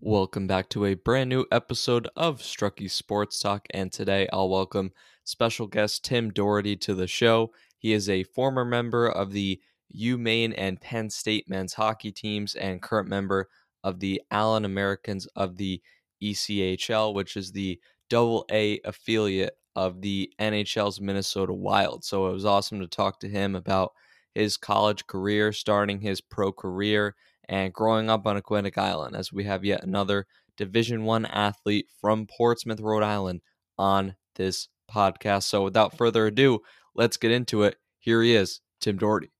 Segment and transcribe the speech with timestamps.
[0.00, 4.92] Welcome back to a brand new episode of Strucky Sports Talk, and today I'll welcome
[5.22, 7.52] special guest Tim Doherty to the show.
[7.78, 9.60] He is a former member of the
[9.96, 13.48] UMaine and Penn State men's hockey teams and current member
[13.82, 15.80] of the Allen Americans of the
[16.22, 22.04] ECHL, which is the double A affiliate of the NHL's Minnesota Wild.
[22.04, 23.92] So it was awesome to talk to him about
[24.34, 27.14] his college career, starting his pro career,
[27.48, 30.26] and growing up on Aquidneck Island, as we have yet another
[30.56, 33.40] Division One athlete from Portsmouth, Rhode Island,
[33.78, 35.44] on this podcast.
[35.44, 36.60] So without further ado,
[36.94, 37.76] let's get into it.
[37.98, 39.30] Here he is, Tim Doherty.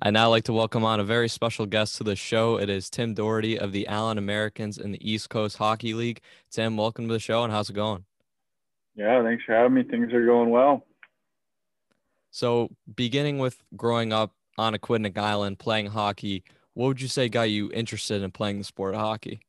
[0.00, 2.58] I now like to welcome on a very special guest to the show.
[2.58, 6.20] It is Tim Doherty of the Allen Americans in the East Coast Hockey League.
[6.50, 8.04] Tim, welcome to the show, and how's it going?
[8.94, 9.82] Yeah, thanks for having me.
[9.82, 10.86] Things are going well.
[12.30, 16.44] So, beginning with growing up on Aquidneck Island playing hockey,
[16.74, 19.40] what would you say got you interested in playing the sport of hockey?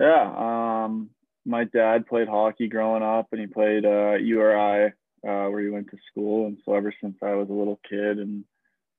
[0.00, 1.10] Yeah, um,
[1.44, 4.92] my dad played hockey growing up, and he played uh, URI
[5.26, 6.46] uh, where he went to school.
[6.46, 8.44] And so, ever since I was a little kid and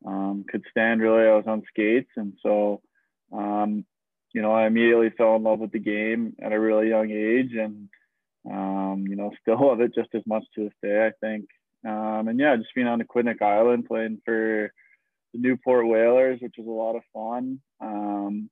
[0.06, 1.28] um, could stand really.
[1.28, 2.82] I was on skates, and so
[3.32, 3.86] um,
[4.34, 7.54] you know I immediately fell in love with the game at a really young age,
[7.54, 7.90] and
[8.50, 11.08] um, you know still love it just as much to this day.
[11.08, 11.46] I think,
[11.86, 14.72] um, and yeah, just being on the Aquidneck Island playing for
[15.34, 17.60] the Newport Whalers, which was a lot of fun.
[17.82, 18.50] Um,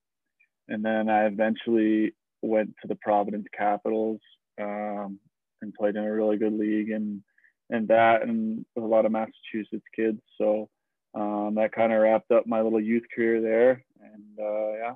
[0.68, 4.20] and then I eventually went to the Providence Capitals
[4.60, 5.20] um,
[5.62, 7.22] and played in a really good league and
[7.70, 10.20] and that and with a lot of Massachusetts kids.
[10.38, 10.70] So
[11.14, 13.84] um, that kind of wrapped up my little youth career there.
[14.02, 14.94] And uh, yeah.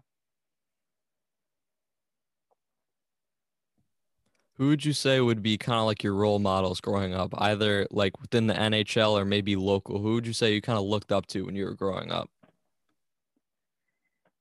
[4.53, 7.85] Who would you say would be kind of like your role models growing up, either
[7.91, 9.99] like within the NHL or maybe local?
[9.99, 12.29] Who would you say you kind of looked up to when you were growing up?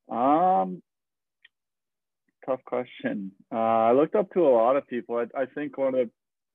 [0.09, 0.82] Um,
[2.47, 3.32] tough question.
[3.53, 5.16] Uh, I looked up to a lot of people.
[5.16, 6.10] I, I think one of the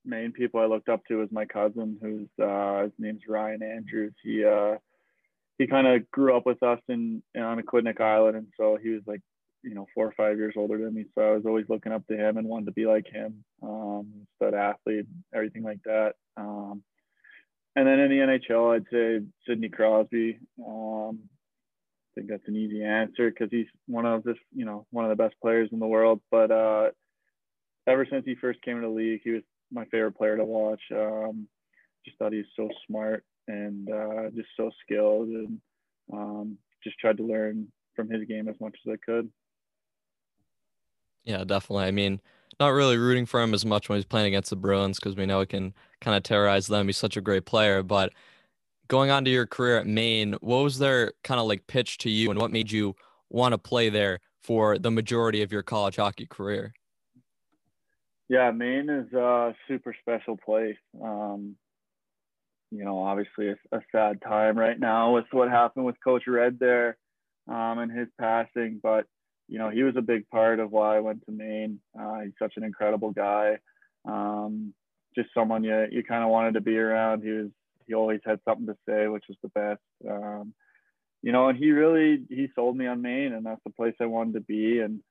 [0.05, 4.13] main people I looked up to was my cousin, who's uh, his name's Ryan Andrews.
[4.23, 4.77] He uh,
[5.57, 8.89] he kind of grew up with us in, in on Aquidneck Island, and so he
[8.89, 9.21] was like,
[9.63, 11.05] you know, four or five years older than me.
[11.13, 14.27] So I was always looking up to him and wanted to be like him, um,
[14.35, 16.13] stud athlete, everything like that.
[16.35, 16.83] Um,
[17.75, 20.39] and then in the NHL, I'd say Sidney Crosby.
[20.65, 25.05] Um, I think that's an easy answer because he's one of the, you know, one
[25.05, 26.21] of the best players in the world.
[26.29, 26.89] But uh,
[27.87, 30.81] ever since he first came into the league, he was my favorite player to watch.
[30.93, 31.47] Um,
[32.03, 35.59] just thought he was so smart and uh, just so skilled and
[36.13, 39.29] um, just tried to learn from his game as much as I could.
[41.23, 41.85] Yeah, definitely.
[41.85, 42.19] I mean,
[42.59, 45.25] not really rooting for him as much when he's playing against the Bruins because we
[45.25, 46.87] know he can kind of terrorize them.
[46.87, 47.83] He's such a great player.
[47.83, 48.13] But
[48.87, 52.09] going on to your career at Maine, what was their kind of like pitch to
[52.09, 52.95] you and what made you
[53.29, 56.73] want to play there for the majority of your college hockey career?
[58.29, 60.77] Yeah, Maine is a super special place.
[61.03, 61.57] Um,
[62.71, 66.57] you know, obviously a, a, sad time right now with what happened with Coach Red
[66.57, 66.97] there
[67.47, 68.79] um, and his passing.
[68.81, 69.05] But,
[69.49, 71.79] you know, he was a big part of why I went to Maine.
[71.99, 73.57] Uh, he's such an incredible guy.
[74.05, 74.73] Um,
[75.15, 77.23] just someone you, you kind of wanted to be around.
[77.23, 77.49] He was,
[77.85, 79.81] he always had something to say, which was the best.
[80.09, 80.53] Um,
[81.21, 84.05] you know, and he really, he sold me on Maine and that's the place I
[84.05, 84.79] wanted to be.
[84.79, 85.01] And,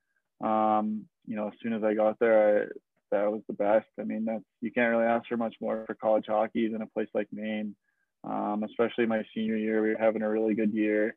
[0.42, 2.66] um, you know, as soon as I got there, I,
[3.10, 3.86] that was the best.
[3.98, 6.86] I mean, that's you can't really ask for much more for college hockey than a
[6.86, 7.74] place like Maine.
[8.22, 11.16] Um, especially my senior year, we were having a really good year.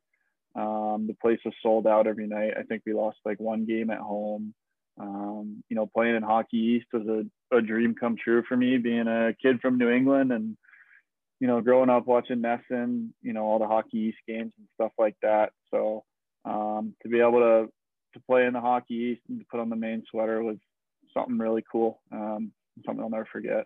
[0.56, 2.54] Um, the place was sold out every night.
[2.58, 4.54] I think we lost like one game at home.
[5.00, 8.78] Um, you know, playing in Hockey East was a, a dream come true for me,
[8.78, 10.56] being a kid from New England and
[11.44, 14.94] you know, growing up watching NESN, you know, all the Hockey East games and stuff
[14.98, 15.52] like that.
[15.72, 16.06] So
[16.46, 17.68] um, to be able to
[18.14, 20.56] to play in the Hockey East and to put on the Maine sweater was
[21.14, 22.02] something really cool.
[22.12, 22.52] Um,
[22.86, 23.66] something I'll never forget.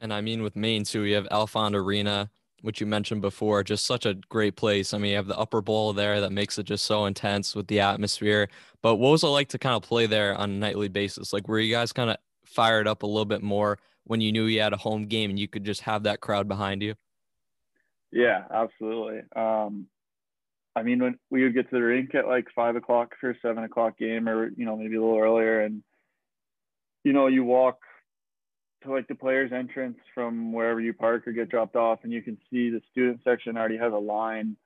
[0.00, 2.30] And I mean, with Maine too, we have Alfond Arena,
[2.62, 4.94] which you mentioned before, just such a great place.
[4.94, 7.66] I mean, you have the upper bowl there that makes it just so intense with
[7.66, 8.48] the atmosphere.
[8.82, 11.32] But what was it like to kind of play there on a nightly basis?
[11.32, 14.44] Like, were you guys kind of fired up a little bit more when you knew
[14.44, 16.94] you had a home game and you could just have that crowd behind you?
[18.10, 19.20] Yeah, absolutely.
[19.36, 19.86] Um,
[20.76, 23.38] I mean, when we would get to the rink at like five o'clock for a
[23.42, 25.82] seven o'clock game, or you know maybe a little earlier, and
[27.04, 27.78] you know you walk
[28.82, 32.22] to like the players' entrance from wherever you park or get dropped off, and you
[32.22, 34.56] can see the student section already has a line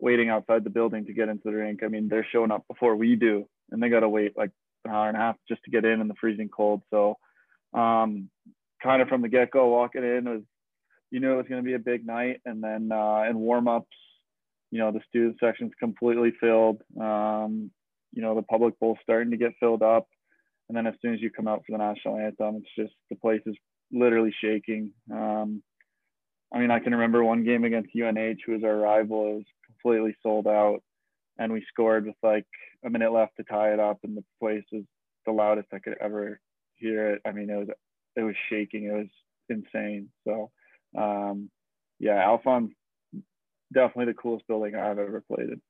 [0.00, 1.82] waiting outside the building to get into the rink.
[1.84, 4.50] I mean, they're showing up before we do, and they got to wait like
[4.84, 6.82] an hour and a half just to get in in the freezing cold.
[6.90, 7.18] So
[7.72, 8.28] um,
[8.82, 10.42] kind of from the get go, walking in was
[11.10, 13.68] you knew it was going to be a big night, and then uh, in warm
[13.68, 13.96] ups,
[14.72, 16.80] you know, the student section's completely filled.
[16.98, 17.70] Um,
[18.10, 20.08] you know, the public bowl starting to get filled up,
[20.68, 23.16] and then as soon as you come out for the national anthem, it's just the
[23.16, 23.54] place is
[23.92, 24.90] literally shaking.
[25.12, 25.62] Um,
[26.52, 29.28] I mean, I can remember one game against UNH, who was our rival.
[29.28, 30.80] It was completely sold out,
[31.38, 32.46] and we scored with like
[32.82, 34.84] a minute left to tie it up, and the place was
[35.26, 36.40] the loudest I could ever
[36.76, 37.22] hear it.
[37.26, 37.68] I mean, it was
[38.16, 38.84] it was shaking.
[38.84, 39.08] It was
[39.50, 40.08] insane.
[40.26, 40.50] So,
[40.96, 41.50] um,
[41.98, 42.72] yeah, Alfond's
[43.72, 45.60] definitely the coolest building I've ever played in.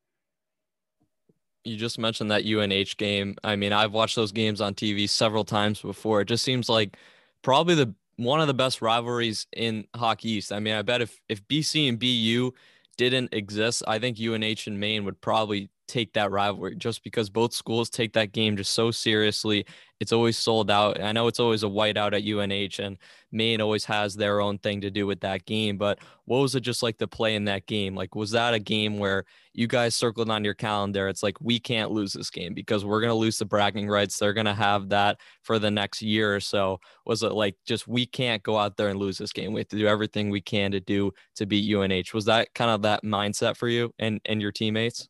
[1.64, 3.36] You just mentioned that UNH game.
[3.44, 6.20] I mean, I've watched those games on TV several times before.
[6.20, 6.96] It just seems like
[7.42, 10.52] probably the one of the best rivalries in Hockey East.
[10.52, 12.52] I mean, I bet if if BC and BU
[12.96, 17.52] didn't exist, I think UNH and Maine would probably take that rivalry just because both
[17.52, 19.66] schools take that game just so seriously.
[20.00, 21.00] It's always sold out.
[21.00, 22.96] I know it's always a whiteout at UNH, and
[23.30, 25.76] Maine always has their own thing to do with that game.
[25.76, 27.94] But what was it just like to play in that game?
[27.94, 31.08] Like, was that a game where you guys circled on your calendar?
[31.08, 34.18] It's like, we can't lose this game because we're going to lose the bragging rights.
[34.18, 36.80] They're going to have that for the next year or so.
[37.06, 39.52] Was it like just, we can't go out there and lose this game?
[39.52, 42.12] We have to do everything we can to do to beat UNH.
[42.14, 45.08] Was that kind of that mindset for you and, and your teammates?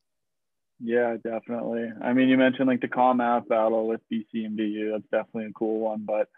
[0.82, 1.90] Yeah, definitely.
[2.02, 4.90] I mean, you mentioned like the Comm Ave battle with BC and BU.
[4.90, 6.04] That's definitely a cool one.
[6.06, 6.28] But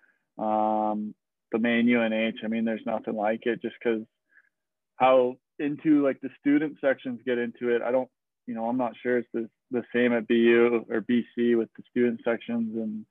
[0.42, 1.14] um,
[1.50, 4.02] the Maine UNH, I mean, there's nothing like it just because
[4.96, 7.80] how into like the student sections get into it.
[7.80, 8.08] I don't,
[8.46, 11.82] you know, I'm not sure it's the, the same at BU or BC with the
[11.90, 13.06] student sections and,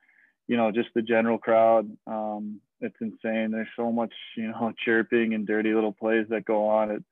[0.48, 1.90] you know, just the general crowd.
[2.06, 3.52] Um, it's insane.
[3.52, 6.92] There's so much, you know, chirping and dirty little plays that go on.
[6.92, 7.04] It,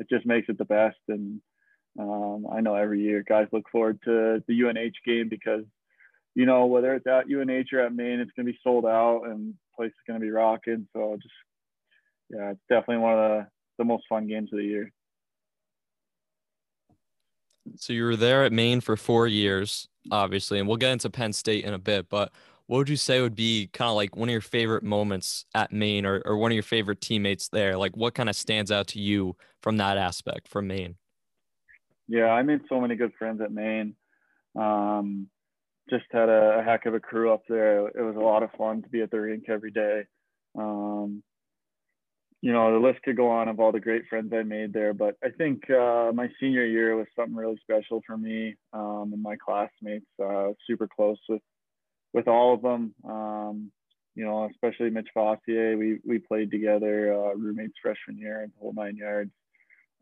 [0.00, 0.98] it just makes it the best.
[1.06, 1.40] And,
[1.98, 5.64] um, I know every year guys look forward to the UNH game because,
[6.34, 9.22] you know, whether it's at UNH or at Maine, it's going to be sold out
[9.24, 10.86] and place is going to be rocking.
[10.94, 11.34] So just,
[12.30, 13.46] yeah, it's definitely one of the,
[13.78, 14.92] the most fun games of the year.
[17.76, 21.32] So you were there at Maine for four years, obviously, and we'll get into Penn
[21.32, 22.08] State in a bit.
[22.08, 22.32] But
[22.66, 25.72] what would you say would be kind of like one of your favorite moments at
[25.72, 27.76] Maine or, or one of your favorite teammates there?
[27.76, 30.96] Like what kind of stands out to you from that aspect from Maine?
[32.08, 33.94] Yeah, I made so many good friends at Maine.
[34.56, 35.28] Um,
[35.90, 37.86] just had a, a, heck of a crew up there.
[37.88, 40.04] It was a lot of fun to be at the rink every day.
[40.58, 41.22] Um,
[42.40, 44.94] you know, the list could go on of all the great friends I made there,
[44.94, 49.22] but I think uh, my senior year was something really special for me um, and
[49.22, 50.06] my classmates.
[50.22, 51.42] Uh, super close with
[52.12, 52.94] with all of them.
[53.04, 53.70] Um,
[54.14, 55.76] you know, especially Mitch Fossier.
[55.76, 59.32] We we played together, uh, roommates freshman year and whole nine yards.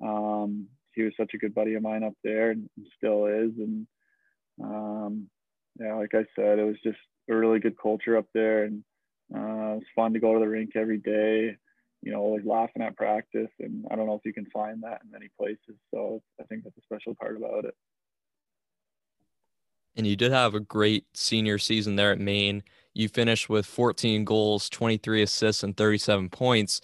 [0.02, 3.52] Um, he was such a good buddy of mine up there and still is.
[3.58, 3.86] And
[4.62, 5.28] um,
[5.78, 6.98] yeah, like I said, it was just
[7.30, 8.82] a really good culture up there, and
[9.34, 11.56] uh, it was fun to go to the rink every day.
[12.02, 15.02] You know, always laughing at practice, and I don't know if you can find that
[15.04, 15.76] in many places.
[15.92, 17.74] So I think that's a special part about it.
[19.96, 22.62] And you did have a great senior season there at Maine.
[22.92, 26.80] You finished with 14 goals, 23 assists, and 37 points.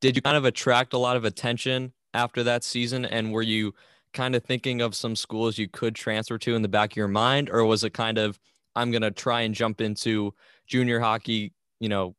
[0.00, 3.04] Did you kind of attract a lot of attention after that season?
[3.04, 3.74] And were you
[4.12, 7.08] kind of thinking of some schools you could transfer to in the back of your
[7.08, 7.50] mind?
[7.50, 8.38] Or was it kind of,
[8.74, 10.32] I'm going to try and jump into
[10.66, 12.14] junior hockey, you know,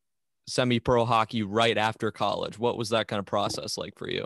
[0.47, 2.59] semi pro hockey right after college?
[2.59, 4.25] What was that kind of process like for you?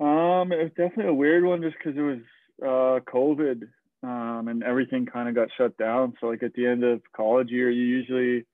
[0.00, 2.18] Um, it was definitely a weird one just because it was
[2.62, 3.64] uh, COVID
[4.02, 6.14] um, and everything kind of got shut down.
[6.20, 8.46] So, like at the end of college year, you usually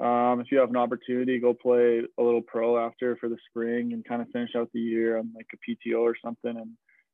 [0.00, 3.92] um, if you have an opportunity, go play a little pro after for the spring
[3.92, 6.70] and kind of finish out the year on like a PTO or something and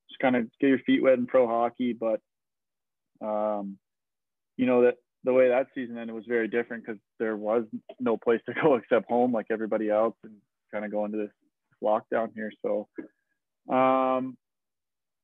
[0.09, 1.93] just kind of get your feet wet in pro hockey.
[1.99, 2.21] But,
[3.21, 3.77] um,
[4.57, 7.65] you know, that the way that season ended was very different because there was
[7.99, 10.35] no place to go except home like everybody else and
[10.73, 11.33] kind of go into this
[11.83, 12.53] lockdown here.
[12.65, 12.87] So,
[13.69, 14.37] um,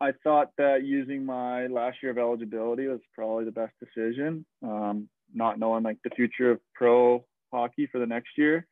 [0.00, 4.45] I thought that using my last year of eligibility was probably the best decision.
[4.64, 8.66] Um, not knowing like the future of pro hockey for the next year.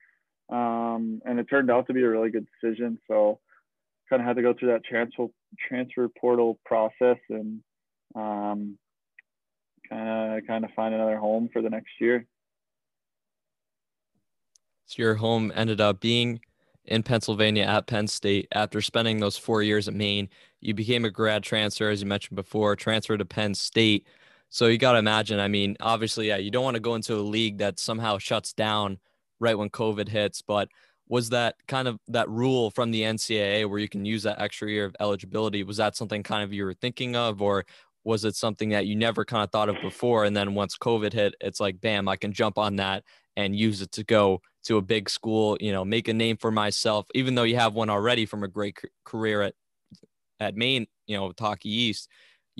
[0.50, 2.98] Um, and it turned out to be a really good decision.
[3.06, 3.38] So
[4.08, 5.26] kind of had to go through that transfer
[5.68, 7.60] transfer portal process and
[8.14, 8.76] um,
[9.88, 12.26] kind of kind of find another home for the next year.
[14.86, 16.40] So your home ended up being
[16.84, 18.48] in Pennsylvania at Penn State.
[18.52, 20.28] After spending those four years at Maine,
[20.60, 24.06] you became a grad transfer, as you mentioned before, transferred to Penn State.
[24.50, 27.14] So you got to imagine, I mean, obviously, yeah, you don't want to go into
[27.14, 28.98] a league that somehow shuts down
[29.38, 30.68] right when COVID hits, but
[31.08, 34.68] was that kind of that rule from the NCAA where you can use that extra
[34.68, 35.62] year of eligibility?
[35.62, 37.64] Was that something kind of you were thinking of, or
[38.02, 40.24] was it something that you never kind of thought of before?
[40.24, 43.04] And then once COVID hit, it's like, bam, I can jump on that
[43.36, 46.50] and use it to go to a big school, you know, make a name for
[46.50, 49.54] myself, even though you have one already from a great career at
[50.40, 52.08] at Maine, you know, Hockey East,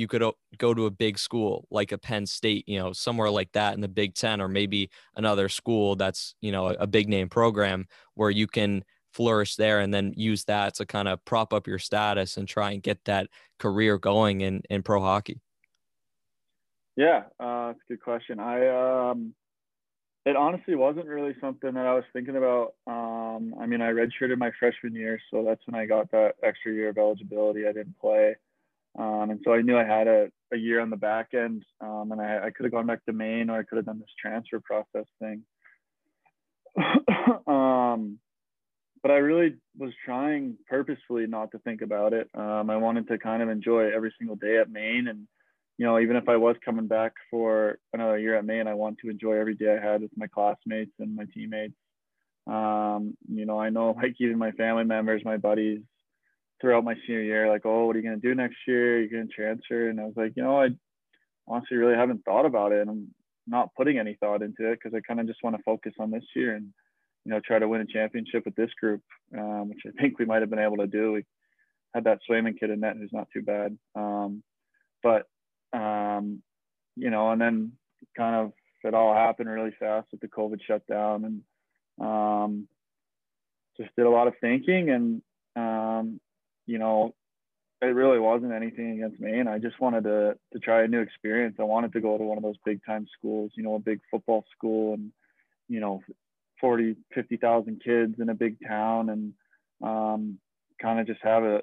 [0.01, 0.23] you could
[0.57, 3.83] go to a big school like a Penn State, you know, somewhere like that in
[3.83, 8.31] the Big Ten, or maybe another school that's, you know, a big name program where
[8.31, 12.39] you can flourish there and then use that to kind of prop up your status
[12.39, 13.29] and try and get that
[13.59, 15.39] career going in, in pro hockey?
[16.97, 18.41] Yeah, uh, that's a good question.
[18.41, 19.35] I, um,
[20.25, 22.73] it honestly wasn't really something that I was thinking about.
[22.87, 26.73] Um, I mean, I redshirted my freshman year, so that's when I got that extra
[26.73, 27.67] year of eligibility.
[27.67, 28.37] I didn't play.
[29.31, 32.21] And so I knew I had a, a year on the back end, um, and
[32.21, 34.61] I, I could have gone back to Maine or I could have done this transfer
[34.61, 35.45] process thing.
[37.47, 38.19] um,
[39.03, 42.29] but I really was trying purposefully not to think about it.
[42.35, 45.07] Um, I wanted to kind of enjoy every single day at Maine.
[45.09, 45.29] And,
[45.79, 48.99] you know, even if I was coming back for another year at Maine, I want
[48.99, 51.75] to enjoy every day I had with my classmates and my teammates.
[52.47, 55.81] Um, you know, I know like even my family members, my buddies
[56.61, 59.01] throughout my senior year, like, oh, what are you going to do next year?
[59.01, 59.89] You're going to transfer.
[59.89, 60.69] And I was like, you know, I
[61.49, 62.81] honestly really haven't thought about it.
[62.81, 63.15] And I'm
[63.47, 66.11] not putting any thought into it because I kind of just want to focus on
[66.11, 66.69] this year and,
[67.25, 69.03] you know, try to win a championship with this group,
[69.37, 71.13] um, which I think we might have been able to do.
[71.13, 71.25] We
[71.95, 73.77] had that Swayman kid in net who's not too bad.
[73.95, 74.43] Um,
[75.03, 75.27] but,
[75.73, 76.43] um,
[76.97, 77.73] you know, and then
[78.17, 78.53] kind of
[78.83, 82.69] it all happened really fast with the COVID shutdown and um,
[83.77, 85.23] just did a lot of thinking and,
[85.57, 86.21] um,
[86.71, 87.13] you know,
[87.83, 89.21] it really wasn't anything against.
[89.21, 91.57] And I just wanted to, to try a new experience.
[91.59, 94.01] I wanted to go to one of those big time schools, you know, a big
[94.09, 95.11] football school and,
[95.69, 96.01] you know,
[96.61, 99.33] 40, 50,000 kids in a big town and
[99.83, 100.39] um,
[100.81, 101.63] kind of just have a,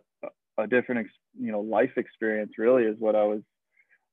[0.57, 1.07] a different,
[1.39, 3.41] you know, life experience really is what I was,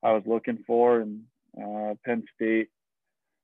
[0.05, 1.01] I was looking for.
[1.01, 1.23] And
[1.61, 2.69] uh, Penn State,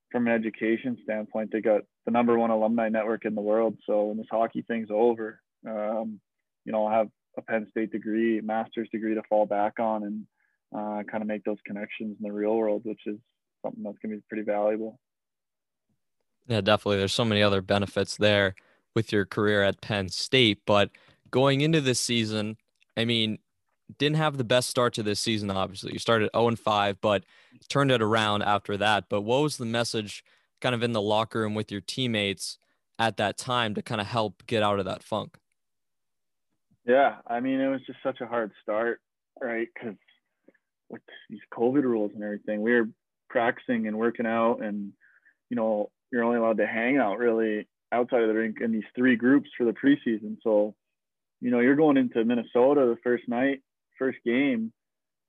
[0.09, 3.77] from an education standpoint, they got the number one alumni network in the world.
[3.85, 6.21] So when this hockey thing's over, um,
[6.65, 10.27] you know, I'll have a Penn State degree, master's degree to fall back on and
[10.75, 13.17] uh, kind of make those connections in the real world, which is
[13.61, 14.99] something that's going to be pretty valuable.
[16.47, 16.97] Yeah, definitely.
[16.97, 18.55] There's so many other benefits there
[18.95, 20.59] with your career at Penn State.
[20.65, 20.89] But
[21.29, 22.57] going into this season,
[22.97, 23.39] I mean,
[23.97, 25.93] didn't have the best start to this season, obviously.
[25.93, 27.23] You started 0 and 5, but
[27.69, 29.05] turned it around after that.
[29.09, 30.23] But what was the message
[30.59, 32.57] kind of in the locker room with your teammates
[32.99, 35.37] at that time to kind of help get out of that funk?
[36.85, 38.99] Yeah, I mean, it was just such a hard start,
[39.41, 39.67] right?
[39.73, 39.95] Because
[40.89, 42.89] with these COVID rules and everything, we were
[43.29, 44.93] practicing and working out and,
[45.49, 48.83] you know, you're only allowed to hang out really outside of the rink in these
[48.95, 50.37] three groups for the preseason.
[50.43, 50.75] So,
[51.41, 53.61] you know, you're going into Minnesota the first night,
[53.99, 54.73] first game,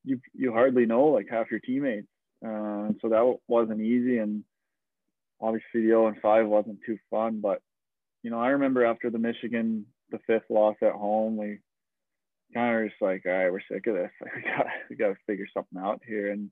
[0.04, 2.08] you you hardly know like half your teammates,
[2.46, 4.18] uh, so that wasn't easy.
[4.18, 4.44] And
[5.40, 7.60] obviously the 0 and 5 wasn't too fun, but
[8.22, 11.58] you know, I remember after the Michigan the fifth loss at home, we
[12.54, 14.10] kind of just like, all right, we're sick of this.
[14.20, 16.50] Like, we got we got to figure something out here, and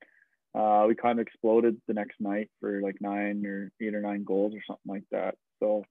[0.55, 4.25] uh, we kind of exploded the next night for like nine or eight or nine
[4.25, 5.37] goals or something like that.
[5.61, 5.85] So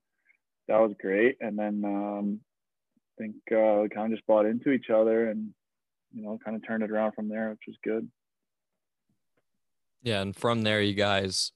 [0.68, 1.38] that was great.
[1.40, 2.40] And then um,
[3.18, 5.50] I think uh, we kind of just bought into each other and,
[6.14, 8.10] you know, kind of turned it around from there, which was good.
[10.04, 10.22] Yeah.
[10.22, 11.52] And from there, you guys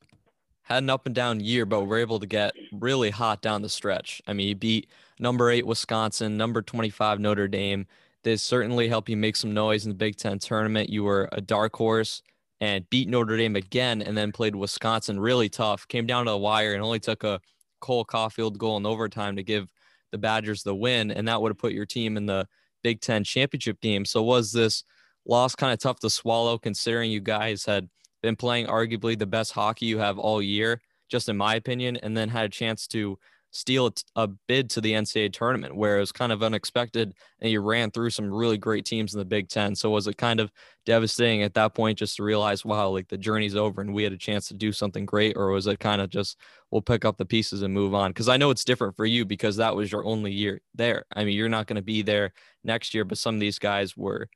[0.64, 3.62] had an up and down year, but we were able to get really hot down
[3.62, 4.22] the stretch.
[4.28, 4.90] I mean, you beat
[5.20, 7.88] number eight Wisconsin, number 25 Notre Dame.
[8.24, 10.90] This certainly helped you make some noise in the Big Ten tournament.
[10.90, 12.22] You were a dark horse
[12.62, 15.88] and beat Notre Dame again and then played Wisconsin really tough.
[15.88, 17.42] Came down to the wire and only took a
[17.82, 19.70] Cole Caufield goal in overtime to give
[20.12, 21.12] the Badgers the win.
[21.12, 22.48] And that would have put your team in the
[22.82, 24.06] Big Ten championship game.
[24.06, 24.84] So was this
[25.26, 27.90] loss kind of tough to swallow considering you guys had
[28.22, 30.82] been playing arguably the best hockey you have all year,
[31.14, 33.20] just in my opinion, and then had a chance to
[33.52, 37.62] steal a bid to the NCAA tournament where it was kind of unexpected and you
[37.62, 39.76] ran through some really great teams in the Big Ten.
[39.76, 40.52] So was it kind of
[40.88, 44.12] devastating at that point just to realize, wow, like the journey's over and we had
[44.12, 45.38] a chance to do something great?
[45.38, 46.40] Or was it kind of just,
[46.72, 48.10] we'll pick up the pieces and move on?
[48.10, 51.06] Because I know it's different for you because that was your only year there.
[51.14, 53.96] I mean, you're not going to be there next year, but some of these guys
[53.96, 54.30] were,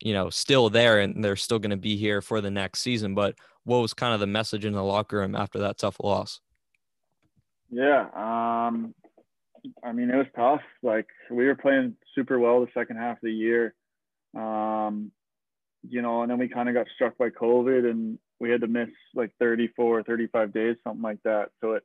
[0.00, 3.14] you know, still there and they're still going to be here for the next season.
[3.14, 3.36] But
[3.68, 6.40] what was kind of the message in the locker room after that tough loss?
[7.70, 8.06] Yeah.
[8.14, 8.94] Um,
[9.84, 10.62] I mean, it was tough.
[10.82, 13.74] Like we were playing super well the second half of the year.
[14.34, 15.12] Um,
[15.86, 18.68] you know, and then we kind of got struck by COVID and we had to
[18.68, 21.50] miss like 34, 35 days, something like that.
[21.60, 21.82] So it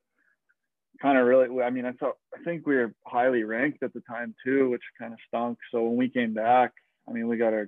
[1.02, 4.02] kind of really, I mean, I thought, I think we were highly ranked at the
[4.02, 5.58] time too, which kind of stunk.
[5.70, 6.72] So when we came back,
[7.10, 7.68] I mean, we got our,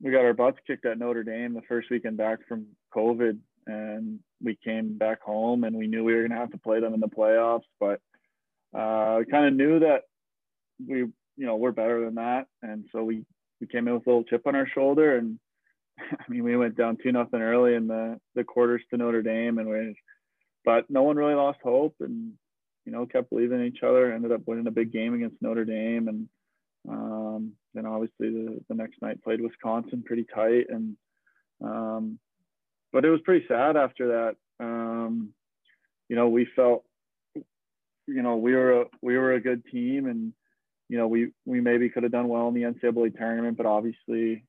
[0.00, 3.38] we got our butts kicked at Notre Dame the first weekend back from COVID.
[3.66, 6.80] and we came back home and we knew we were going to have to play
[6.80, 8.00] them in the playoffs, but
[8.76, 10.02] uh, we kind of knew that
[10.84, 12.46] we, you know, we're better than that.
[12.62, 13.24] And so we,
[13.60, 15.38] we came in with a little chip on our shoulder and
[15.98, 19.58] I mean, we went down two nothing early in the, the quarters to Notre Dame
[19.58, 19.94] and we,
[20.64, 22.32] but no one really lost hope and,
[22.84, 25.64] you know, kept believing in each other, ended up winning a big game against Notre
[25.64, 26.08] Dame.
[26.08, 26.28] And
[26.88, 30.66] um, then obviously the, the next night played Wisconsin pretty tight.
[30.68, 30.96] And,
[31.62, 32.18] um,
[32.92, 34.36] but it was pretty sad after that.
[34.64, 35.32] Um,
[36.08, 36.84] you know, we felt,
[37.34, 40.32] you know, we were a, we were a good team, and
[40.88, 44.44] you know, we we maybe could have done well in the NCAA tournament, but obviously,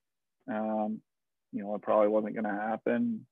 [0.52, 1.00] um,
[1.52, 3.26] you know, it probably wasn't going to happen.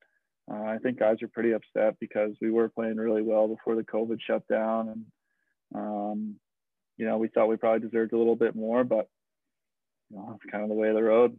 [0.49, 3.83] Uh, I think guys are pretty upset because we were playing really well before the
[3.83, 5.05] COVID shutdown, and
[5.75, 6.35] um,
[7.01, 9.09] you know, we thought we probably deserved a little bit more, but
[10.11, 11.35] you know, it's kind of the way of the road.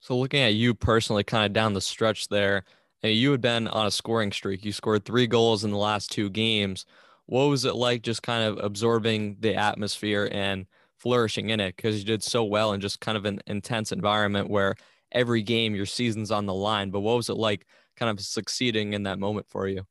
[0.00, 2.64] So looking at you personally, kind of down the stretch there,
[3.04, 4.64] uh, you had been on a scoring streak.
[4.64, 6.86] You scored three goals in the last two games.
[7.26, 10.64] What was it like just kind of absorbing the atmosphere and
[10.96, 11.76] flourishing in it?
[11.76, 14.76] Because you did so well in just kind of an intense environment where
[15.12, 16.90] every game your season's on the line.
[16.90, 19.84] But what was it like kind of succeeding in that moment for you?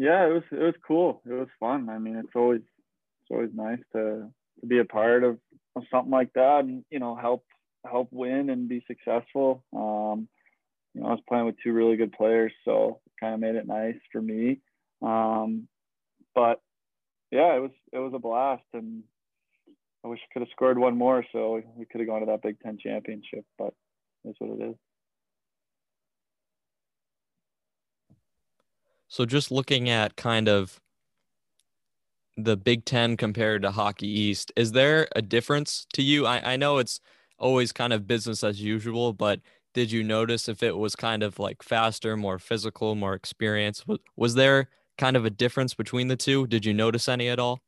[0.00, 1.20] Yeah, it was it was cool.
[1.26, 1.90] It was fun.
[1.90, 4.30] I mean, it's always it's always nice to
[4.60, 5.36] to be a part of,
[5.76, 7.44] of something like that and you know help
[7.84, 9.62] help win and be successful.
[9.76, 10.26] Um,
[10.94, 13.56] you know, I was playing with two really good players, so it kind of made
[13.56, 14.60] it nice for me.
[15.02, 15.68] Um,
[16.34, 16.62] but
[17.30, 19.02] yeah, it was it was a blast, and
[20.02, 22.40] I wish I could have scored one more, so we could have gone to that
[22.40, 23.44] Big Ten championship.
[23.58, 23.74] But
[24.24, 24.76] that's what it is.
[29.10, 30.80] So just looking at kind of
[32.36, 36.26] the Big Ten compared to Hockey East, is there a difference to you?
[36.26, 37.00] I, I know it's
[37.36, 39.40] always kind of business as usual, but
[39.74, 43.84] did you notice if it was kind of like faster, more physical, more experience?
[43.84, 46.46] Was, was there kind of a difference between the two?
[46.46, 47.62] Did you notice any at all?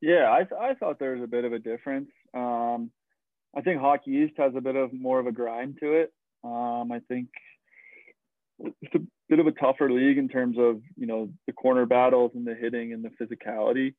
[0.00, 2.08] Yeah, I, I thought there was a bit of a difference.
[2.32, 2.90] Um,
[3.54, 6.14] I think Hockey East has a bit of more of a grind to it.
[6.42, 7.28] Um, I think
[8.60, 12.32] it's a bit of a tougher league in terms of you know the corner battles
[12.34, 13.94] and the hitting and the physicality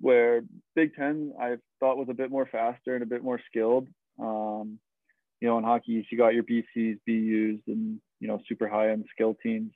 [0.00, 0.42] where
[0.74, 3.88] big 10 i thought was a bit more faster and a bit more skilled.
[4.18, 4.78] Um,
[5.40, 9.06] you know in hockey you got your BCs BUs and you know super high end
[9.12, 9.72] skill teams.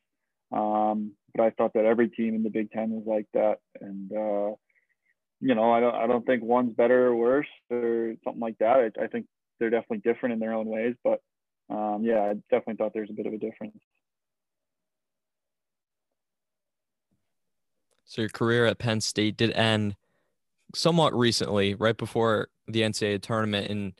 [0.52, 3.58] Um, but i thought that every team in the big 10 was like that.
[3.80, 4.54] And uh,
[5.40, 8.92] you know i don't i don't think one's better or worse or something like that.
[8.98, 9.26] I, I think
[9.58, 10.94] they're definitely different in their own ways.
[11.02, 11.20] But
[11.68, 13.76] um, yeah i definitely thought there's a bit of a difference
[18.06, 19.96] So your career at Penn State did end
[20.74, 23.92] somewhat recently, right before the NCAA tournament, and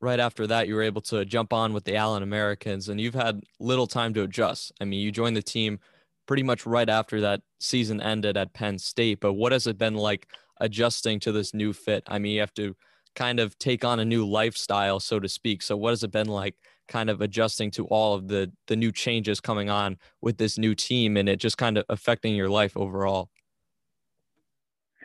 [0.00, 3.14] right after that, you were able to jump on with the Allen Americans, and you've
[3.14, 4.72] had little time to adjust.
[4.80, 5.80] I mean, you joined the team
[6.26, 9.94] pretty much right after that season ended at Penn State, but what has it been
[9.94, 10.28] like
[10.60, 12.04] adjusting to this new fit?
[12.08, 12.76] I mean, you have to
[13.14, 15.62] kind of take on a new lifestyle, so to speak.
[15.62, 16.56] So, what has it been like
[16.88, 20.74] kind of adjusting to all of the the new changes coming on with this new
[20.74, 23.30] team and it just kind of affecting your life overall.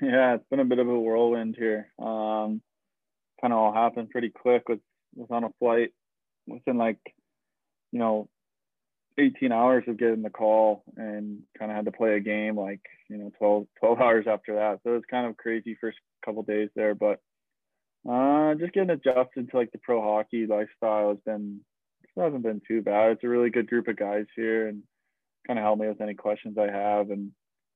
[0.01, 1.91] Yeah it's been a bit of a whirlwind here.
[1.99, 2.61] Um
[3.41, 4.79] kind of all happened pretty quick was
[5.15, 5.91] was on a flight
[6.47, 6.99] within like
[7.91, 8.29] you know
[9.19, 12.81] 18 hours of getting the call and kind of had to play a game like
[13.09, 14.79] you know 12 12 hours after that.
[14.83, 17.19] So it was kind of crazy first couple days there but
[18.09, 21.61] uh, just getting adjusted to like the pro hockey lifestyle has been
[22.17, 23.11] hasn't been too bad.
[23.11, 24.81] It's a really good group of guys here and
[25.45, 27.09] kind of help me with any questions I have.
[27.11, 27.31] And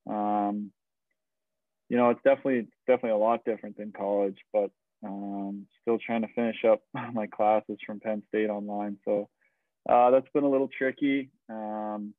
[0.09, 0.71] um,
[1.89, 4.71] you know, it's definitely definitely a lot different than college, but
[5.03, 6.81] um, still trying to finish up
[7.13, 8.97] my classes from Penn State online.
[9.05, 9.29] So
[9.89, 11.31] uh, that's been a little tricky.
[11.49, 12.13] Um,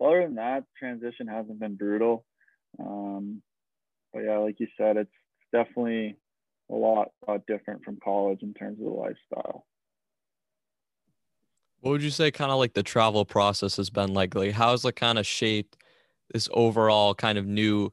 [0.00, 2.24] other than that, transition hasn't been brutal.
[2.78, 3.42] Um,
[4.12, 5.10] but yeah, like you said, it's
[5.52, 6.16] definitely
[6.70, 9.66] a lot, lot different from college in terms of the lifestyle.
[11.80, 14.34] What would you say kind of like the travel process has been like?
[14.34, 15.76] Like how's it kind of shaped
[16.32, 17.90] this overall kind of new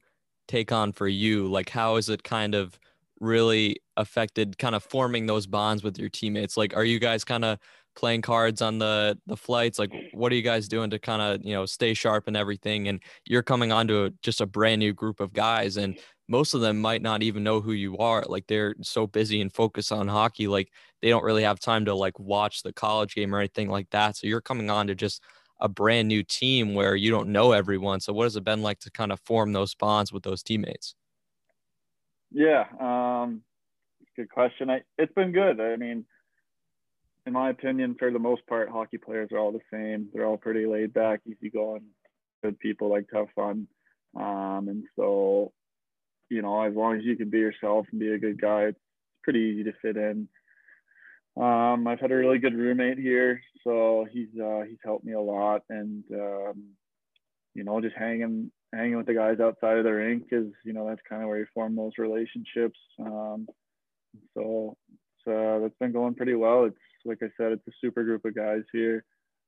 [0.48, 1.48] take on for you?
[1.48, 2.80] Like how is it kind of
[3.20, 6.58] really affected kind of forming those bonds with your teammates?
[6.58, 7.60] Like are you guys kind of
[7.96, 9.80] playing cards on the the flights?
[9.80, 12.88] Like what are you guys doing to kind of, you know, stay sharp and everything?
[12.88, 16.62] And you're coming onto a, just a brand new group of guys and most of
[16.62, 18.24] them might not even know who you are.
[18.28, 21.94] Like they're so busy and focused on hockey, like they don't really have time to
[21.94, 24.18] like watch the college game or anything like that.
[24.18, 25.22] So you're coming on to just
[25.62, 28.00] a brand new team where you don't know everyone.
[28.00, 30.96] So what has it been like to kind of form those bonds with those teammates?
[32.32, 33.44] Yeah, um,
[34.16, 34.70] good question.
[34.70, 35.62] I, it's been good.
[35.62, 36.06] I mean,
[37.26, 40.10] in my opinion, for the most part, hockey players are all the same.
[40.14, 41.84] They're all pretty laid back, easygoing,
[42.44, 43.68] good people, like to have fun.
[44.16, 45.52] Um, and so,
[46.30, 48.80] you know, as long as you can be yourself and be a good guy, it's
[49.24, 50.28] pretty easy to fit in.
[51.38, 55.20] Um, I've had a really good roommate here, so he's uh, he's helped me a
[55.20, 56.64] lot, and um,
[57.54, 60.88] you know, just hanging hanging with the guys outside of the rink is, you know,
[60.88, 62.80] that's kind of where you form those relationships.
[63.00, 63.48] Um,
[64.34, 64.78] so
[65.28, 66.66] uh, that's been going pretty well.
[66.66, 69.06] It's like I said, it's a super group of guys here.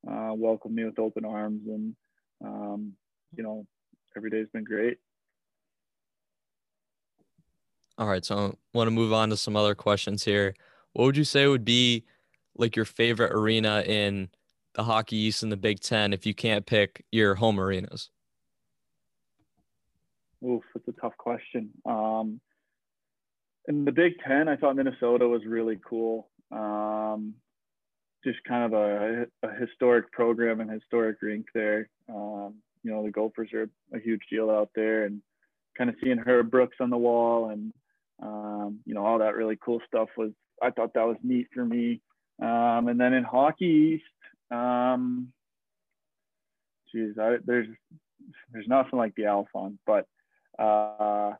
[0.10, 1.96] Uh, welcome me with open arms, and
[2.44, 2.94] um,
[3.36, 3.66] you know,
[4.16, 4.98] every day's been great.
[7.98, 10.54] All right, so I want to move on to some other questions here.
[10.94, 12.06] What would you say would be
[12.56, 14.30] like your favorite arena in
[14.76, 18.12] the Hockey East and the Big Ten if you can't pick your home arenas?
[20.48, 21.72] Oof, that's a tough question.
[21.86, 22.40] Um,
[23.68, 26.30] in the Big Ten, I thought Minnesota was really cool.
[26.52, 27.34] Um,
[28.24, 31.90] just kind of a, a, historic program and historic rink there.
[32.10, 35.22] Um, you know, the Gophers are a huge deal out there, and
[35.78, 37.74] kind of seeing Herb Brooks on the wall and
[38.22, 40.32] um, you know all that really cool stuff was.
[40.62, 42.02] I thought that was neat for me.
[42.42, 44.04] Um, and then in Hockey East,
[44.52, 45.32] um,
[46.92, 47.68] geez, I, there's
[48.52, 50.08] there's nothing like the Alfond, but
[50.58, 51.34] uh,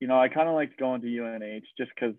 [0.00, 2.14] you know, I kind of liked going to UNH just because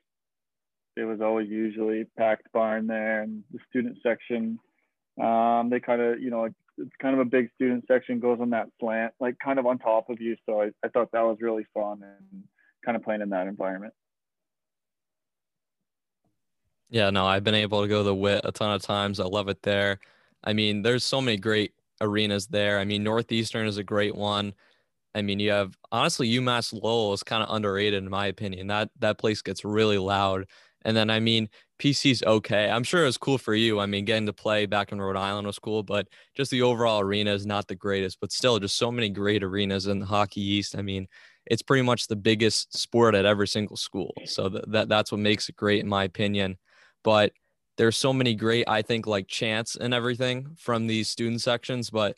[0.97, 4.60] it was always usually packed barn there and the student section.
[5.21, 6.45] Um, they kind of, you know,
[6.77, 9.77] it's kind of a big student section goes on that slant, like kind of on
[9.77, 10.36] top of you.
[10.45, 12.43] So I, I thought that was really fun and
[12.86, 13.93] kind of playing in that environment.
[16.89, 19.19] Yeah, no, I've been able to go to the Whit a ton of times.
[19.19, 19.99] I love it there.
[20.43, 22.80] I mean, there's so many great arenas there.
[22.80, 24.54] I mean, Northeastern is a great one.
[25.13, 28.67] I mean, you have honestly UMass Lowell is kind of underrated in my opinion.
[28.67, 30.47] That that place gets really loud.
[30.84, 32.70] And then I mean, PC's okay.
[32.70, 33.80] I'm sure it was cool for you.
[33.80, 37.02] I mean, getting to play back in Rhode Island was cool, but just the overall
[37.02, 38.20] arena is not the greatest.
[38.20, 40.76] But still, just so many great arenas in the Hockey East.
[40.78, 41.08] I mean,
[41.46, 44.13] it's pretty much the biggest sport at every single school.
[44.26, 46.58] So th- that that's what makes it great, in my opinion.
[47.04, 47.34] But
[47.78, 51.89] there's so many great, I think, like chants and everything from these student sections.
[51.89, 52.15] But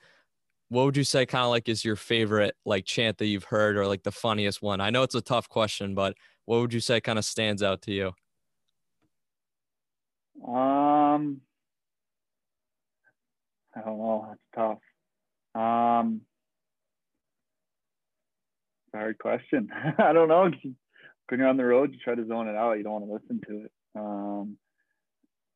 [0.70, 3.78] what would you say kind of like is your favorite like chant that you've heard
[3.78, 4.82] or like the funniest one?
[4.82, 7.82] I know it's a tough question, but what would you say kind of stands out
[7.84, 8.14] to you?
[10.42, 11.42] Um,
[13.76, 14.28] I don't know.
[14.30, 15.62] That's tough.
[15.62, 16.22] Um,
[18.94, 19.70] hard question.
[19.98, 20.52] I don't know.
[21.30, 22.74] When you're on the road, you try to zone it out.
[22.74, 23.72] You don't want to listen to it.
[23.96, 24.58] Um,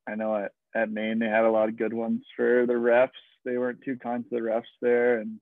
[0.07, 3.09] I know at, at Maine they had a lot of good ones for the refs
[3.47, 5.39] they weren't too kind to the refs there, and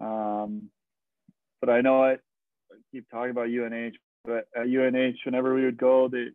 [0.00, 0.70] um,
[1.60, 2.20] but I know it.
[2.72, 3.94] I keep talking about UNH,
[4.24, 6.26] but at UNH, whenever we would go, they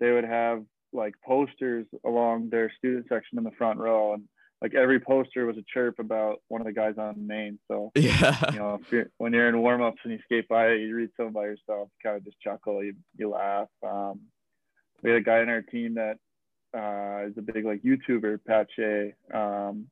[0.00, 0.62] they would have
[0.94, 4.24] like posters along their student section in the front row, and
[4.62, 7.58] like every poster was a chirp about one of the guys on Maine.
[7.68, 10.80] So yeah, you know, you're, when you're in warm ups and you skate by it,
[10.80, 13.68] you read something by yourself, kind of just chuckle, you you laugh.
[13.86, 14.20] Um,
[15.02, 16.18] we had a guy in our team that
[16.74, 19.14] uh, is a big like YouTuber, Pat Shea.
[19.32, 19.86] Um,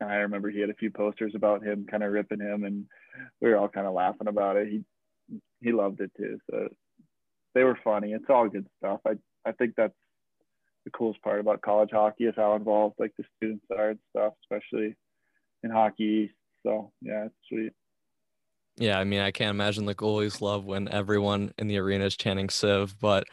[0.00, 2.86] and I remember he had a few posters about him, kind of ripping him, and
[3.40, 4.68] we were all kind of laughing about it.
[4.68, 4.84] He
[5.60, 6.38] he loved it too.
[6.50, 6.68] So
[7.54, 8.12] they were funny.
[8.12, 9.00] It's all good stuff.
[9.06, 9.12] I
[9.44, 9.94] I think that's
[10.84, 14.32] the coolest part about college hockey is how involved like the students are and stuff,
[14.44, 14.96] especially
[15.62, 16.32] in hockey.
[16.64, 17.72] So yeah, it's sweet.
[18.76, 22.16] Yeah, I mean, I can't imagine the goalies love when everyone in the arena is
[22.16, 23.24] chanting sieve, but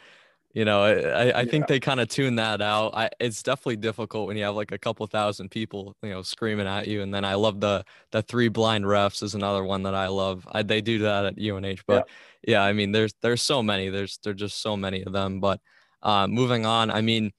[0.53, 4.27] you know i, I think they kind of tune that out I, it's definitely difficult
[4.27, 7.23] when you have like a couple thousand people you know screaming at you and then
[7.23, 10.81] i love the the three blind refs is another one that i love I, they
[10.81, 12.07] do that at unh but
[12.47, 12.53] yeah.
[12.53, 12.63] yeah.
[12.63, 15.59] i mean there's there's so many there's there's just so many of them but
[16.01, 17.31] uh, moving on i mean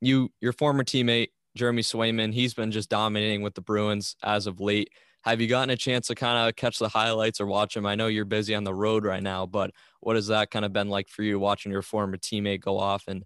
[0.00, 4.60] you your former teammate jeremy swayman he's been just dominating with the bruins as of
[4.60, 4.90] late
[5.22, 7.86] have you gotten a chance to kind of catch the highlights or watch him?
[7.86, 10.72] I know you're busy on the road right now, but what has that kind of
[10.72, 13.24] been like for you watching your former teammate go off and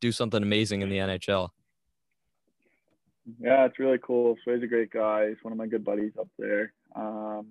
[0.00, 1.50] do something amazing in the NHL?
[3.40, 4.36] Yeah, it's really cool.
[4.42, 5.28] Sway's a great guy.
[5.28, 6.72] He's one of my good buddies up there.
[6.94, 7.48] Um,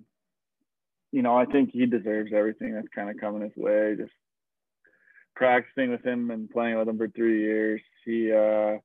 [1.12, 3.94] you know, I think he deserves everything that's kind of coming his way.
[3.96, 4.12] Just
[5.34, 7.80] practicing with him and playing with him for three years.
[8.04, 8.78] He uh,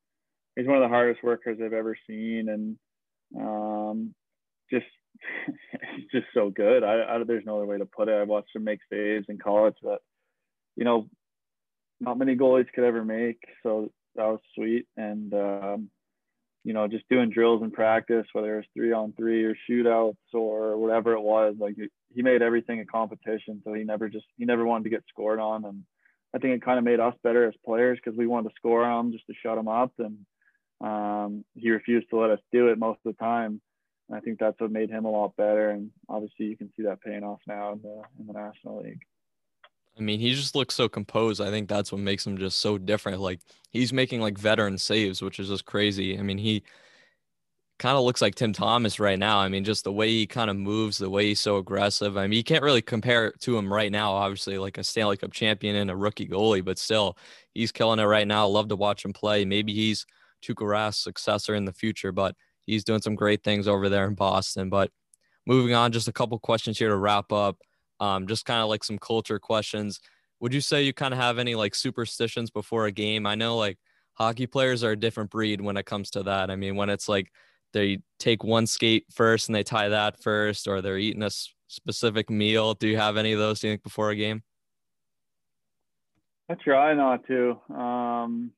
[0.56, 2.78] he's one of the hardest workers I've ever seen, and
[3.40, 4.14] um,
[4.72, 4.86] just
[5.96, 6.84] he's just so good.
[6.84, 8.14] I, I, there's no other way to put it.
[8.14, 10.00] I watched him make saves in college that,
[10.76, 11.08] you know,
[12.00, 13.40] not many goalies could ever make.
[13.64, 14.86] So that was sweet.
[14.96, 15.90] And um,
[16.64, 20.18] you know, just doing drills in practice, whether it was three on three or shootouts
[20.34, 21.76] or whatever it was, like
[22.14, 23.62] he made everything a competition.
[23.64, 25.66] So he never just he never wanted to get scored on.
[25.66, 25.84] And
[26.34, 28.84] I think it kind of made us better as players because we wanted to score
[28.84, 30.26] on him just to shut him up, and
[30.82, 33.62] um, he refused to let us do it most of the time.
[34.08, 35.70] And I think that's what made him a lot better.
[35.70, 39.02] And obviously, you can see that paying off now in the in the National League.
[39.98, 41.42] I mean, he just looks so composed.
[41.42, 43.20] I think that's what makes him just so different.
[43.20, 43.40] Like
[43.72, 46.18] he's making like veteran saves, which is just crazy.
[46.18, 46.64] I mean, he
[47.80, 49.38] kind of looks like Tim Thomas right now.
[49.38, 52.18] I mean, just the way he kind of moves, the way he's so aggressive.
[52.18, 55.32] I mean, you can't really compare to him right now, obviously, like a Stanley Cup
[55.32, 57.18] champion and a rookie goalie, but still,
[57.54, 58.48] he's killing it right now.
[58.48, 59.46] Love to watch him play.
[59.46, 60.06] Maybe he's
[60.44, 62.36] Tuukka Rask's successor in the future, but
[62.66, 64.70] he's doing some great things over there in Boston.
[64.70, 64.92] But
[65.46, 67.58] moving on, just a couple questions here to wrap up.
[68.00, 70.00] Um, just kind of like some culture questions.
[70.40, 73.26] Would you say you kind of have any like superstitions before a game?
[73.26, 73.78] I know like
[74.14, 76.52] hockey players are a different breed when it comes to that.
[76.52, 77.32] I mean, when it's like
[77.78, 81.30] they take one skate first and they tie that first, or they're eating a
[81.68, 82.74] specific meal.
[82.74, 83.60] Do you have any of those?
[83.60, 84.44] Do you think before a game?
[86.50, 87.60] I try not to.
[87.74, 88.52] Um,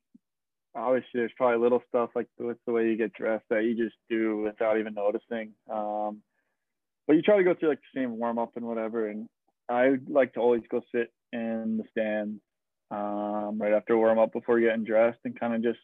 [0.76, 3.96] obviously, there's probably little stuff like with the way you get dressed that you just
[4.10, 5.54] do without even noticing.
[5.72, 6.22] Um,
[7.08, 9.08] but you try to go through like the same warm up and whatever.
[9.08, 9.28] And
[9.68, 12.40] I like to always go sit in the stands
[12.92, 15.80] um, right after warm up before getting dressed and kind of just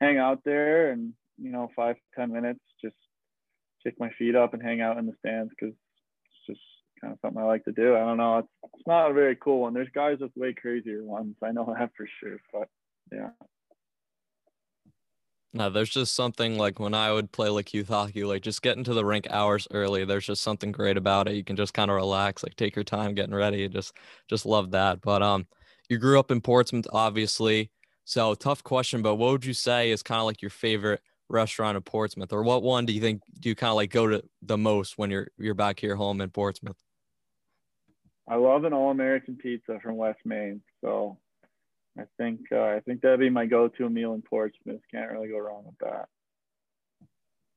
[0.00, 2.96] hang out there and you know five ten minutes just
[3.82, 6.60] kick my feet up and hang out in the stands because it's just
[7.00, 7.96] kind of something I like to do.
[7.96, 8.38] I don't know.
[8.38, 9.74] It's, it's not a very cool one.
[9.74, 11.36] There's guys with way crazier ones.
[11.42, 12.38] I know that for sure.
[12.52, 12.68] But
[13.12, 13.30] yeah.
[15.52, 18.84] No, there's just something like when I would play like youth hockey, like just getting
[18.84, 20.04] to the rink hours early.
[20.04, 21.34] There's just something great about it.
[21.34, 23.68] You can just kind of relax, like take your time getting ready.
[23.68, 23.94] Just
[24.28, 25.00] just love that.
[25.00, 25.46] But um,
[25.88, 27.70] you grew up in Portsmouth, obviously.
[28.04, 31.76] So tough question, but what would you say is kind of like your favorite restaurant
[31.76, 34.22] in Portsmouth, or what one do you think do you kind of like go to
[34.42, 36.76] the most when you're you're back here home in Portsmouth?
[38.28, 41.18] I love an all American pizza from West Main, so
[41.98, 44.80] I think uh, I think that'd be my go-to meal in Portsmouth.
[44.90, 46.06] Can't really go wrong with that.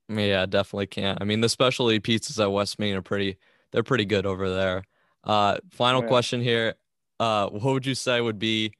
[0.09, 1.19] Yeah, definitely can't.
[1.21, 3.37] I mean, the specialty pizzas at West Main are pretty.
[3.71, 4.83] They're pretty good over there.
[5.23, 6.07] Uh, final yeah.
[6.07, 6.75] question here.
[7.19, 8.73] Uh, what would you say would be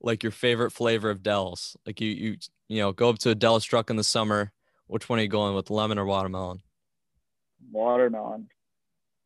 [0.00, 1.76] like your favorite flavor of Del's?
[1.86, 2.36] Like you, you,
[2.68, 4.52] you know, go up to a Del's truck in the summer.
[4.86, 6.60] Which one are you going with, lemon or watermelon?
[7.72, 8.48] Watermelon.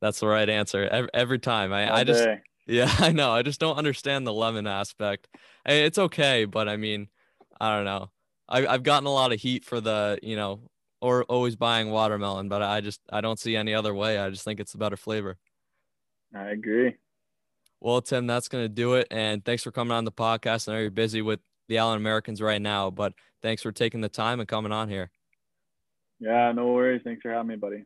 [0.00, 1.72] That's the right answer every, every time.
[1.72, 2.26] I, I just,
[2.66, 3.32] yeah, I know.
[3.32, 5.28] I just don't understand the lemon aspect.
[5.66, 7.08] It's okay, but I mean,
[7.60, 8.10] I don't know.
[8.48, 10.60] I, I've gotten a lot of heat for the, you know,
[11.00, 14.18] or always buying watermelon, but I just I don't see any other way.
[14.18, 15.36] I just think it's a better flavor.
[16.34, 16.96] I agree.
[17.80, 19.06] Well, Tim, that's going to do it.
[19.10, 20.68] And thanks for coming on the podcast.
[20.68, 24.08] I know you're busy with the Allen Americans right now, but thanks for taking the
[24.08, 25.10] time and coming on here.
[26.18, 27.02] Yeah, no worries.
[27.04, 27.84] Thanks for having me, buddy.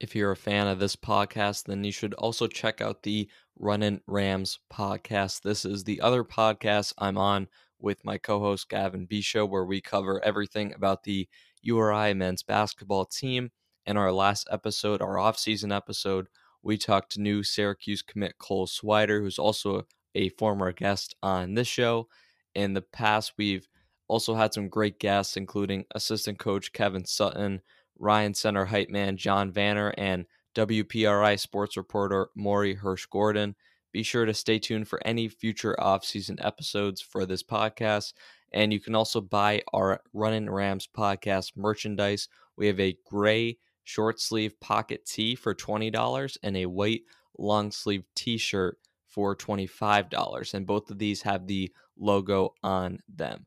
[0.00, 4.00] If you're a fan of this podcast, then you should also check out the Runnin'
[4.06, 5.42] Rams podcast.
[5.42, 7.48] This is the other podcast I'm on
[7.80, 11.28] with my co host Gavin Bisho, where we cover everything about the
[11.62, 13.50] URI men's basketball team.
[13.86, 16.28] In our last episode, our offseason episode,
[16.62, 21.68] we talked to new Syracuse commit Cole Swider, who's also a former guest on this
[21.68, 22.08] show.
[22.54, 23.68] In the past, we've
[24.08, 27.60] also had some great guests, including assistant coach Kevin Sutton,
[27.98, 33.54] Ryan Center hype man John Vanner, and WPRI sports reporter Morey Hershgordon.
[33.92, 38.12] Be sure to stay tuned for any future off-season episodes for this podcast.
[38.52, 42.28] And you can also buy our Runnin' Rams podcast merchandise.
[42.56, 47.02] We have a gray short sleeve pocket tee for $20 and a white
[47.38, 50.54] long sleeve t shirt for $25.
[50.54, 53.46] And both of these have the logo on them.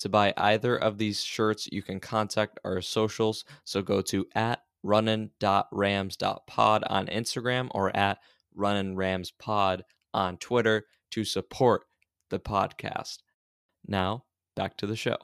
[0.00, 3.44] To buy either of these shirts, you can contact our socials.
[3.64, 8.18] So go to at runnin.rams.pod on Instagram or at
[8.60, 11.82] runninramspod on Twitter to support
[12.28, 13.18] the podcast.
[13.86, 15.16] Now, back to the show.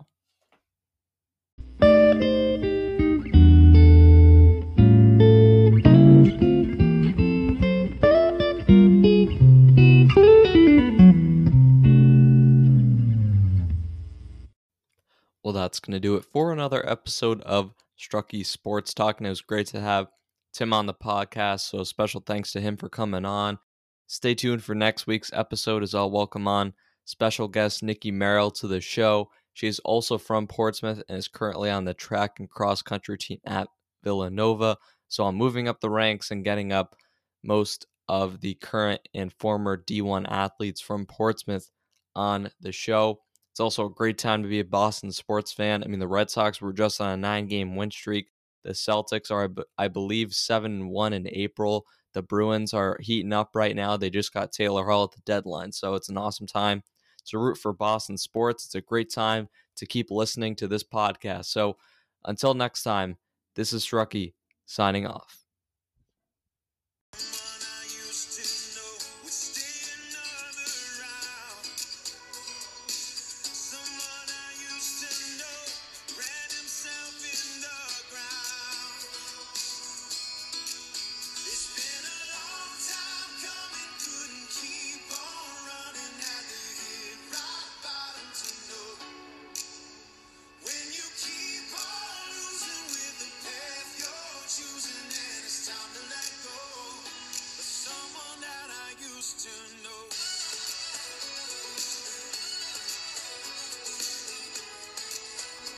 [15.42, 19.18] Well, that's going to do it for another episode of Strucky Sports Talk.
[19.18, 20.08] And it was great to have
[20.56, 21.68] Tim on the podcast.
[21.68, 23.58] So, special thanks to him for coming on.
[24.06, 26.72] Stay tuned for next week's episode as I'll welcome on
[27.04, 29.28] special guest Nikki Merrill to the show.
[29.52, 33.38] She is also from Portsmouth and is currently on the track and cross country team
[33.44, 33.68] at
[34.02, 34.78] Villanova.
[35.08, 36.96] So, I'm moving up the ranks and getting up
[37.44, 41.70] most of the current and former D1 athletes from Portsmouth
[42.14, 43.20] on the show.
[43.52, 45.84] It's also a great time to be a Boston sports fan.
[45.84, 48.28] I mean, the Red Sox were just on a nine game win streak.
[48.64, 51.86] The Celtics are, I believe, 7 1 in April.
[52.14, 53.96] The Bruins are heating up right now.
[53.96, 55.72] They just got Taylor Hall at the deadline.
[55.72, 56.82] So it's an awesome time
[57.26, 58.64] to root for Boston sports.
[58.64, 61.46] It's a great time to keep listening to this podcast.
[61.46, 61.76] So
[62.24, 63.16] until next time,
[63.54, 65.44] this is Shrucky signing off.